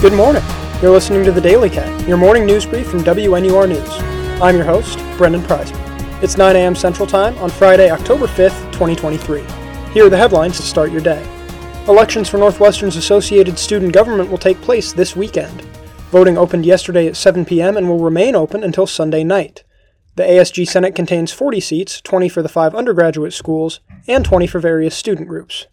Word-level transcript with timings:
Good 0.00 0.14
morning. 0.14 0.42
You're 0.80 0.92
listening 0.92 1.24
to 1.24 1.30
the 1.30 1.42
Daily 1.42 1.68
Cat, 1.68 2.08
your 2.08 2.16
morning 2.16 2.46
news 2.46 2.64
brief 2.64 2.88
from 2.88 3.04
WNUR 3.04 3.68
News. 3.68 4.40
I'm 4.40 4.56
your 4.56 4.64
host, 4.64 4.98
Brendan 5.18 5.42
Preisman. 5.42 6.22
It's 6.22 6.38
9 6.38 6.56
a.m. 6.56 6.74
Central 6.74 7.06
Time 7.06 7.36
on 7.36 7.50
Friday, 7.50 7.90
October 7.90 8.26
5th, 8.26 8.72
2023. 8.72 9.44
Here 9.92 10.06
are 10.06 10.08
the 10.08 10.16
headlines 10.16 10.56
to 10.56 10.62
start 10.62 10.90
your 10.90 11.02
day. 11.02 11.22
Elections 11.86 12.30
for 12.30 12.38
Northwestern's 12.38 12.96
Associated 12.96 13.58
Student 13.58 13.92
Government 13.92 14.30
will 14.30 14.38
take 14.38 14.58
place 14.62 14.94
this 14.94 15.14
weekend. 15.14 15.60
Voting 16.10 16.38
opened 16.38 16.64
yesterday 16.64 17.06
at 17.06 17.14
7 17.14 17.44
p.m. 17.44 17.76
and 17.76 17.86
will 17.86 17.98
remain 17.98 18.34
open 18.34 18.64
until 18.64 18.86
Sunday 18.86 19.22
night. 19.22 19.64
The 20.16 20.22
ASG 20.22 20.66
Senate 20.66 20.94
contains 20.94 21.30
40 21.30 21.60
seats, 21.60 22.00
20 22.00 22.30
for 22.30 22.40
the 22.40 22.48
five 22.48 22.74
undergraduate 22.74 23.34
schools, 23.34 23.80
and 24.08 24.24
20 24.24 24.46
for 24.46 24.60
various 24.60 24.96
student 24.96 25.28
groups. 25.28 25.66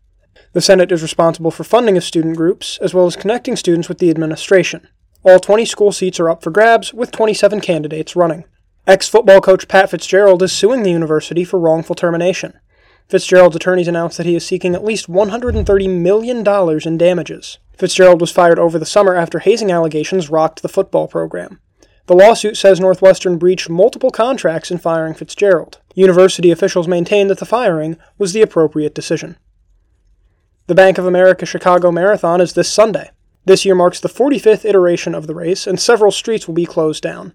The 0.57 0.61
Senate 0.61 0.91
is 0.91 1.03
responsible 1.03 1.51
for 1.51 1.63
funding 1.63 1.97
of 1.97 2.03
student 2.03 2.35
groups, 2.35 2.79
as 2.81 2.91
well 2.91 3.05
as 3.05 3.15
connecting 3.15 3.55
students 3.55 3.87
with 3.87 3.99
the 3.99 4.09
administration. 4.09 4.87
All 5.21 5.37
20 5.37 5.65
school 5.65 5.91
seats 5.91 6.19
are 6.19 6.31
up 6.31 6.41
for 6.41 6.49
grabs, 6.49 6.91
with 6.91 7.11
27 7.11 7.61
candidates 7.61 8.15
running. 8.15 8.43
Ex 8.87 9.07
football 9.07 9.39
coach 9.39 9.67
Pat 9.67 9.91
Fitzgerald 9.91 10.41
is 10.41 10.51
suing 10.51 10.81
the 10.81 10.89
university 10.89 11.43
for 11.43 11.59
wrongful 11.59 11.93
termination. 11.93 12.57
Fitzgerald's 13.07 13.55
attorneys 13.55 13.87
announced 13.87 14.17
that 14.17 14.25
he 14.25 14.33
is 14.33 14.43
seeking 14.43 14.73
at 14.73 14.83
least 14.83 15.07
$130 15.07 16.01
million 16.01 16.43
in 16.87 16.97
damages. 16.97 17.59
Fitzgerald 17.77 18.19
was 18.19 18.31
fired 18.31 18.57
over 18.57 18.79
the 18.79 18.85
summer 18.87 19.13
after 19.13 19.37
hazing 19.37 19.71
allegations 19.71 20.31
rocked 20.31 20.63
the 20.63 20.69
football 20.69 21.07
program. 21.07 21.59
The 22.07 22.15
lawsuit 22.15 22.57
says 22.57 22.79
Northwestern 22.79 23.37
breached 23.37 23.69
multiple 23.69 24.09
contracts 24.09 24.71
in 24.71 24.79
firing 24.79 25.13
Fitzgerald. 25.13 25.77
University 25.93 26.49
officials 26.49 26.87
maintain 26.87 27.27
that 27.27 27.37
the 27.37 27.45
firing 27.45 27.97
was 28.17 28.33
the 28.33 28.41
appropriate 28.41 28.95
decision. 28.95 29.37
The 30.67 30.75
Bank 30.75 30.97
of 30.97 31.05
America 31.05 31.45
Chicago 31.45 31.93
Marathon 31.93 32.41
is 32.41 32.51
this 32.51 32.69
Sunday. 32.69 33.11
This 33.45 33.63
year 33.63 33.73
marks 33.73 34.01
the 34.01 34.09
45th 34.09 34.65
iteration 34.65 35.15
of 35.15 35.25
the 35.25 35.33
race, 35.33 35.65
and 35.65 35.79
several 35.79 36.11
streets 36.11 36.45
will 36.45 36.55
be 36.55 36.65
closed 36.65 37.01
down. 37.01 37.33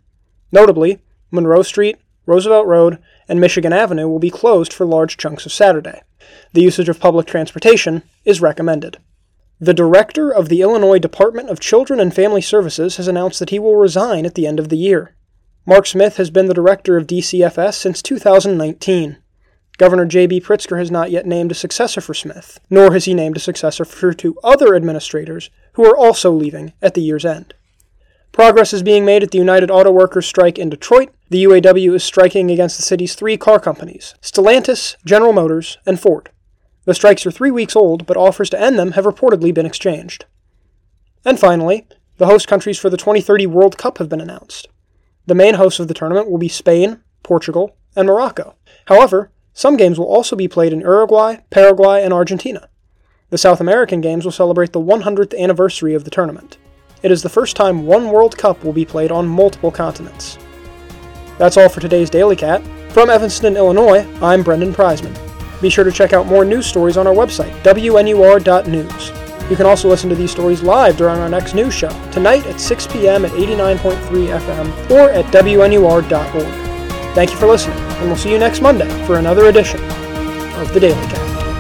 Notably, 0.53 1.01
Monroe 1.31 1.63
Street, 1.63 1.97
Roosevelt 2.27 2.67
Road, 2.67 2.99
and 3.27 3.41
Michigan 3.41 3.73
Avenue 3.73 4.07
will 4.07 4.19
be 4.19 4.29
closed 4.29 4.71
for 4.71 4.85
large 4.85 5.17
chunks 5.17 5.47
of 5.47 5.53
Saturday. 5.53 6.03
The 6.53 6.61
usage 6.61 6.91
of 6.91 7.01
public 7.01 7.27
transportation 7.27 8.03
is 8.27 8.43
recommended. 8.43 8.99
The 9.59 9.73
director 9.73 10.31
of 10.31 10.51
the 10.51 10.61
Illinois 10.61 10.99
Department 10.99 11.49
of 11.49 11.59
Children 11.59 12.01
and 12.01 12.15
Family 12.15 12.43
Services 12.43 12.99
has 12.99 13.09
announced 13.09 13.39
that 13.39 13.49
he 13.49 13.59
will 13.59 13.77
resign 13.77 14.27
at 14.27 14.35
the 14.35 14.47
end 14.47 14.61
of 14.61 14.69
the 14.69 14.77
year. 14.77 15.15
Mark 15.65 15.87
Smith 15.87 16.19
has 16.19 16.29
been 16.29 16.49
the 16.49 16.55
director 16.55 16.99
of 16.99 17.07
DCFS 17.07 17.75
since 17.77 18.03
2019. 18.03 19.17
Governor 19.83 20.07
J.B. 20.07 20.43
Pritzker 20.43 20.79
has 20.79 20.93
not 20.93 21.11
yet 21.11 21.27
named 21.27 21.51
a 21.51 21.57
successor 21.57 22.01
for 22.01 22.15
Smith, 22.15 22.61
nor 22.71 22.93
has 22.93 23.07
he 23.07 23.15
named 23.15 23.37
a 23.37 23.41
successor 23.41 23.85
for 23.85 24.15
two 24.15 24.37
other 24.45 24.77
administrators 24.77 25.51
who 25.73 25.85
are 25.85 25.97
also 25.97 26.31
leaving 26.31 26.73
at 26.81 26.95
the 26.95 27.01
year's 27.01 27.25
end. 27.25 27.53
Progress 28.31 28.73
is 28.73 28.85
being 28.85 29.05
made 29.05 29.25
at 29.25 29.33
the 29.33 29.39
United 29.39 29.73
Auto 29.73 29.91
Workers 29.91 30.25
strike 30.25 30.57
in 30.57 30.71
Detroit. 30.71 31.11
The 31.31 31.43
UAW 31.43 31.97
is 31.97 32.05
striking 32.05 32.49
against 32.49 32.77
the 32.77 32.85
city's 32.85 33.17
three 33.17 33.37
car 33.37 33.59
companies 33.59 34.15
Stellantis, 34.23 34.95
General 35.05 35.33
Motors, 35.33 35.79
and 35.85 35.99
Ford. 35.99 36.31
The 36.85 36.95
strikes 36.95 37.27
are 37.27 37.33
three 37.33 37.51
weeks 37.51 37.75
old, 37.75 38.07
but 38.07 38.17
offers 38.17 38.51
to 38.51 38.61
end 38.61 38.79
them 38.79 38.93
have 38.93 39.05
reportedly 39.05 39.53
been 39.53 39.67
exchanged. 39.67 40.27
And 41.25 41.41
finally, 41.41 41.89
the 42.19 42.27
host 42.27 42.47
countries 42.47 42.79
for 42.79 42.89
the 42.89 42.97
2030 42.97 43.47
World 43.49 43.79
Cup 43.79 43.99
have 43.99 44.09
been 44.09 44.21
announced. 44.21 44.69
The 45.27 45.35
main 45.35 45.55
hosts 45.55 45.81
of 45.81 45.89
the 45.89 45.95
tournament 45.95 46.31
will 46.31 46.39
be 46.39 46.47
Spain, 46.47 47.01
Portugal, 47.25 47.75
and 47.97 48.07
Morocco. 48.07 48.55
However, 48.87 49.33
some 49.55 49.77
games 49.77 49.99
will 49.99 50.07
also 50.07 50.35
be 50.37 50.49
played 50.49 50.73
in 50.73 50.81
Uruguay, 50.81 51.37
Paraguay, 51.51 52.03
and 52.03 52.13
Argentina. 52.13 52.69
The 53.31 53.39
South 53.39 53.61
American 53.61 54.01
Games 54.01 54.25
will 54.25 54.33
celebrate 54.33 54.73
the 54.73 54.81
100th 54.81 55.39
anniversary 55.39 55.95
of 55.95 56.05
the 56.05 56.11
tournament. 56.11 56.59
It 57.03 57.11
is 57.11 57.23
the 57.23 57.29
first 57.29 57.57
time 57.57 57.87
one 57.87 58.11
World 58.11 58.37
Cup 58.37 58.63
will 58.63 58.73
be 58.73 58.85
played 58.85 59.11
on 59.11 59.27
multiple 59.27 59.71
continents. 59.71 60.39
That's 61.39 61.57
all 61.57 61.69
for 61.69 61.81
today's 61.81 62.11
Daily 62.11 62.37
Cat. 62.37 62.63
From 62.93 63.11
Evanston, 63.11 63.57
Illinois, 63.57 64.07
I'm 64.23 64.43
Brendan 64.43 64.73
Preisman. 64.73 65.17
Be 65.61 65.71
sure 65.71 65.85
to 65.85 65.93
check 65.93 66.13
out 66.13 66.27
more 66.27 66.45
news 66.45 66.67
stories 66.67 66.97
on 66.97 67.07
our 67.07 67.15
website, 67.15 67.53
WNUR.news. 67.63 69.51
You 69.51 69.57
can 69.57 69.67
also 69.67 69.89
listen 69.89 70.09
to 70.11 70.17
these 70.17 70.31
stories 70.31 70.63
live 70.63 70.97
during 70.97 71.19
our 71.19 71.29
next 71.29 71.55
news 71.55 71.75
show, 71.75 71.91
tonight 72.11 72.47
at 72.47 72.61
6 72.61 72.87
p.m. 72.89 73.25
at 73.25 73.33
89.3 73.33 74.39
FM 74.39 74.91
or 74.91 75.11
at 75.11 75.25
WNUR.org. 75.27 76.62
Thank 77.15 77.31
you 77.31 77.37
for 77.37 77.47
listening, 77.47 77.79
and 77.79 78.07
we'll 78.07 78.17
see 78.17 78.31
you 78.31 78.39
next 78.39 78.63
Monday 78.63 78.89
for 79.07 79.19
another 79.19 79.47
edition 79.47 79.79
of 80.55 80.73
the 80.73 80.81
Daily 80.81 81.07
Cat. 81.09 81.52